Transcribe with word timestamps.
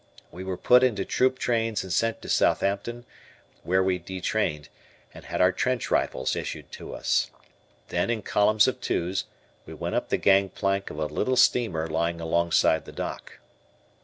We 0.31 0.43
were 0.43 0.57
put 0.57 0.81
into 0.81 1.05
troop 1.05 1.37
trains 1.37 1.83
and 1.83 1.93
sent 1.93 2.23
to 2.23 2.27
Southampton, 2.27 3.05
where 3.61 3.83
we 3.83 3.99
detrained, 3.99 4.67
and 5.13 5.25
had 5.25 5.41
our 5.41 5.51
trench 5.51 5.91
rifles 5.91 6.35
issued 6.35 6.71
to 6.71 6.95
us. 6.95 7.29
Then 7.89 8.09
in 8.09 8.23
columns 8.23 8.67
of 8.67 8.81
twos 8.81 9.25
we 9.67 9.75
went 9.75 9.93
up 9.93 10.09
the 10.09 10.17
gangplank 10.17 10.89
of 10.89 10.97
a 10.97 11.05
little 11.05 11.35
steamer 11.37 11.85
lying 11.87 12.19
alongside 12.19 12.85
the 12.85 12.91
dock. 12.91 13.37